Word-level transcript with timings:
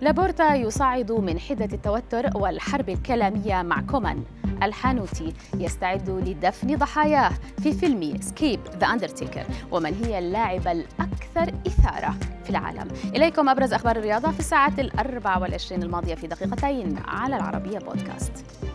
لابورتا 0.00 0.54
يصعد 0.54 1.12
من 1.12 1.38
حدة 1.38 1.68
التوتر 1.72 2.30
والحرب 2.34 2.88
الكلامية 2.88 3.62
مع 3.62 3.80
كومان. 3.80 4.24
الحانوتي 4.62 5.32
يستعد 5.54 6.10
لدفن 6.10 6.76
ضحاياه 6.76 7.30
في 7.62 7.72
فيلم 7.72 8.20
Escape 8.20 8.60
The 8.80 8.86
Undertaker 8.86 9.44
ومن 9.70 10.04
هي 10.04 10.18
اللاعبة 10.18 10.72
الأكثر 10.72 11.54
إثارة 11.66 12.14
في 12.44 12.50
العالم. 12.50 12.88
إليكم 13.04 13.48
أبرز 13.48 13.72
أخبار 13.72 13.96
الرياضة 13.96 14.30
في 14.30 14.40
الساعات 14.40 14.78
الأربع 14.78 15.38
والعشرين 15.38 15.82
الماضية 15.82 16.14
في 16.14 16.26
دقيقتين 16.26 16.98
على 17.08 17.36
العربية 17.36 17.78
بودكاست. 17.78 18.65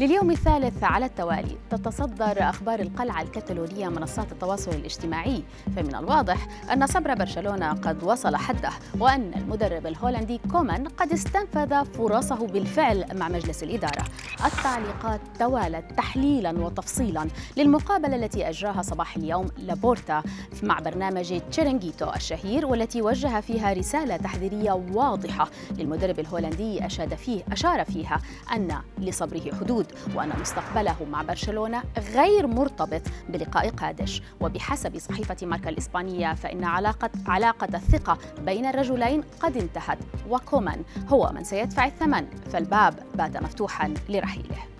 لليوم 0.00 0.30
الثالث 0.30 0.84
على 0.84 1.06
التوالي 1.06 1.56
تتصدر 1.70 2.48
أخبار 2.48 2.80
القلعة 2.80 3.22
الكتالونية 3.22 3.88
منصات 3.88 4.32
التواصل 4.32 4.70
الاجتماعي. 4.70 5.42
فمن 5.76 5.94
الواضح 5.94 6.46
أن 6.72 6.86
صبر 6.86 7.14
برشلونة 7.14 7.72
قد 7.72 8.02
وصل 8.02 8.36
حده 8.36 8.70
وأن 8.98 9.34
المدرب 9.34 9.86
الهولندي 9.86 10.40
كومان 10.50 10.88
قد 10.88 11.12
استنفذ 11.12 11.84
فرصه 11.84 12.46
بالفعل 12.46 13.06
مع 13.14 13.28
مجلس 13.28 13.62
الإدارة. 13.62 14.04
التعليقات 14.44 15.20
توالت 15.38 15.92
تحليلا 15.96 16.50
وتفصيلا 16.50 17.28
للمقابلة 17.56 18.16
التي 18.16 18.48
أجراها 18.48 18.82
صباح 18.82 19.16
اليوم 19.16 19.46
لابورتا 19.58 20.22
مع 20.62 20.78
برنامج 20.78 21.40
تشيرنجيتو 21.50 22.10
الشهير 22.16 22.66
والتي 22.66 23.02
وجه 23.02 23.40
فيها 23.40 23.72
رسالة 23.72 24.16
تحذيرية 24.16 24.72
واضحة 24.72 25.50
للمدرب 25.78 26.20
الهولندي 26.20 26.86
أشاد 26.86 27.14
فيه 27.14 27.42
أشار 27.52 27.84
فيها 27.84 28.20
أن 28.54 28.78
لصبره 28.98 29.54
حدود. 29.60 29.83
موجود 29.84 30.16
وأن 30.16 30.40
مستقبله 30.40 30.96
مع 31.10 31.22
برشلونة 31.22 31.82
غير 32.14 32.46
مرتبط 32.46 33.02
بلقاء 33.28 33.70
قادش. 33.70 34.22
وبحسب 34.40 34.98
صحيفة 34.98 35.46
ماركا 35.46 35.70
الإسبانية 35.70 36.34
فإن 36.34 36.64
علاقة 36.64 37.10
علاقة 37.26 37.68
الثقة 37.74 38.18
بين 38.40 38.66
الرجلين 38.66 39.22
قد 39.40 39.56
انتهت. 39.56 39.98
وكومان 40.28 40.84
هو 41.08 41.32
من 41.34 41.44
سيدفع 41.44 41.86
الثمن 41.86 42.26
فالباب 42.52 42.94
بات 43.14 43.36
مفتوحا 43.36 43.94
لرحيله. 44.08 44.73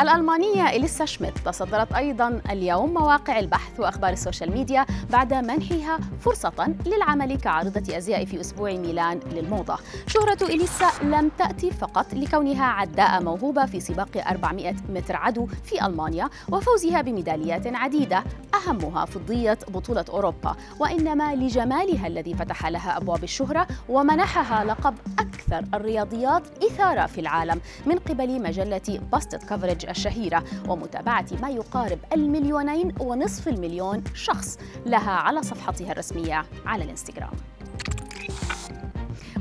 الألمانية 0.00 0.68
إليسا 0.68 1.04
شميت 1.04 1.38
تصدرت 1.38 1.92
أيضا 1.92 2.40
اليوم 2.50 2.94
مواقع 2.94 3.38
البحث 3.38 3.80
وأخبار 3.80 4.12
ال 4.12 4.18
social 4.18 4.52
media 4.52 4.86
بعد 5.10 5.34
منحها 5.34 5.98
فرصة 6.20 6.74
للعمل 6.86 7.36
كعارضة 7.36 7.96
أزياء 7.96 8.24
في 8.24 8.40
أسبوع 8.40 8.70
ميلان 8.70 9.20
للموضة. 9.32 9.78
شهرة 10.06 10.42
إليسا 10.42 10.90
لم 11.02 11.30
تأتي 11.38 11.70
فقط 11.70 12.14
لكونها 12.14 12.64
عداءة 12.64 13.22
موهوبة 13.22 13.66
في 13.66 13.80
سباق 13.80 14.28
400 14.30 14.74
متر 14.88 15.16
عدو 15.16 15.46
في 15.64 15.86
ألمانيا 15.86 16.30
وفوزها 16.52 17.00
بميداليات 17.00 17.66
عديدة 17.66 18.24
أهمها 18.54 19.04
فضية 19.04 19.58
بطولة 19.68 20.04
أوروبا. 20.08 20.56
وإنما 20.80 21.34
لجمالها 21.34 22.06
الذي 22.06 22.34
فتح 22.34 22.66
لها 22.66 22.96
أبواب 22.96 23.24
الشهرة 23.24 23.66
ومنحها 23.88 24.64
لقب 24.64 24.94
أكثر 25.18 25.37
الرياضيات 25.74 26.64
إثارة 26.64 27.06
في 27.06 27.20
العالم 27.20 27.60
من 27.86 27.98
قبل 27.98 28.42
مجلة 28.42 29.00
باستد 29.12 29.42
كفرج 29.42 29.86
الشهيرة 29.88 30.44
ومتابعة 30.68 31.26
ما 31.42 31.50
يقارب 31.50 31.98
المليونين 32.12 32.94
ونصف 33.00 33.48
المليون 33.48 34.04
شخص 34.14 34.58
لها 34.86 35.10
على 35.10 35.42
صفحتها 35.42 35.92
الرسمية 35.92 36.44
على 36.66 36.84
الإنستغرام. 36.84 37.32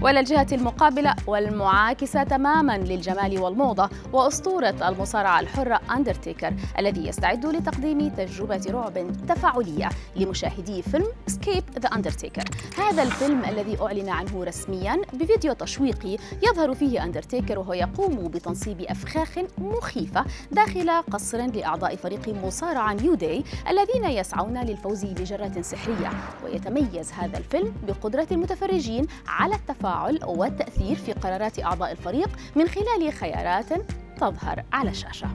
وإلى 0.01 0.19
الجهة 0.19 0.47
المقابلة 0.51 1.15
والمعاكسة 1.27 2.23
تماما 2.23 2.77
للجمال 2.77 3.39
والموضة 3.39 3.89
وأسطورة 4.13 4.75
المصارعة 4.89 5.39
الحرة 5.39 5.81
أندرتيكر 5.91 6.53
الذي 6.79 7.07
يستعد 7.07 7.45
لتقديم 7.45 8.09
تجربة 8.09 8.61
رعب 8.69 9.11
تفاعلية 9.27 9.89
لمشاهدي 10.15 10.81
فيلم 10.81 11.07
Escape 11.27 11.63
The 11.79 11.89
Undertaker 11.89 12.43
هذا 12.77 13.03
الفيلم 13.03 13.45
الذي 13.45 13.81
أعلن 13.81 14.09
عنه 14.09 14.43
رسميا 14.43 15.01
بفيديو 15.13 15.53
تشويقي 15.53 16.17
يظهر 16.43 16.73
فيه 16.73 17.03
أندرتيكر 17.03 17.59
وهو 17.59 17.73
يقوم 17.73 18.27
بتنصيب 18.27 18.81
أفخاخ 18.81 19.37
مخيفة 19.57 20.25
داخل 20.51 20.89
قصر 21.11 21.37
لأعضاء 21.37 21.95
فريق 21.95 22.29
مصارعة 22.43 22.93
New 22.93 23.13
Day 23.13 23.43
الذين 23.69 24.03
يسعون 24.03 24.57
للفوز 24.57 25.05
بجرة 25.05 25.61
سحرية. 25.61 26.09
ويتميز 26.43 27.11
هذا 27.11 27.37
الفيلم 27.37 27.73
بقدرة 27.87 28.27
المتفرجين 28.31 29.07
على 29.27 29.55
التفاعل 29.55 29.86
التفاعل 29.87 30.19
والتأثير 30.25 30.95
في 30.95 31.13
قرارات 31.13 31.59
أعضاء 31.59 31.91
الفريق 31.91 32.29
من 32.55 32.67
خلال 32.67 33.13
خيارات 33.13 33.65
تظهر 34.17 34.63
على 34.73 34.89
الشاشة. 34.89 35.27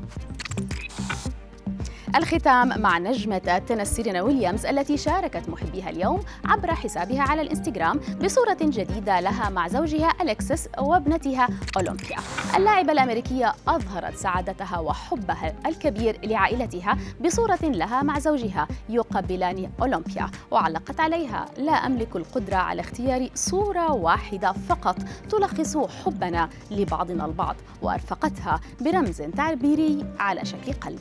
الختام 2.17 2.81
مع 2.81 2.99
نجمة 2.99 3.43
التنس 3.56 3.89
سيرينا 3.89 4.23
ويليامز 4.23 4.67
التي 4.67 4.97
شاركت 4.97 5.49
محبيها 5.49 5.91
اليوم 5.91 6.21
عبر 6.45 6.75
حسابها 6.75 7.23
على 7.23 7.43
الإنستغرام 7.43 8.00
بصورة 8.25 8.56
جديدة 8.61 9.21
لها 9.21 9.50
مع 9.50 9.69
زوجها 9.69 10.12
أليكسيس 10.21 10.69
وابنتها 10.78 11.49
أولمبيا. 11.77 12.17
اللاعبة 12.56 12.93
الأمريكية 12.93 13.55
أظهرت 13.69 14.15
سعادتها 14.17 14.78
وحبها 14.78 15.55
الكبير 15.67 16.19
لعائلتها 16.25 16.99
بصورة 17.25 17.59
لها 17.62 18.03
مع 18.03 18.19
زوجها 18.19 18.69
يقبلان 18.89 19.71
أولمبيا 19.81 20.31
وعلقت 20.50 21.00
عليها 21.00 21.47
لا 21.59 21.73
أملك 21.73 22.17
القدرة 22.17 22.56
على 22.56 22.81
اختيار 22.81 23.29
صورة 23.34 23.93
واحدة 23.93 24.53
فقط 24.53 24.97
تلخص 25.31 25.77
حبنا 25.77 26.49
لبعضنا 26.71 27.25
البعض 27.25 27.56
وأرفقتها 27.83 28.61
برمز 28.81 29.23
تعبيري 29.23 30.06
على 30.19 30.44
شكل 30.44 30.73
قلب. 30.73 31.00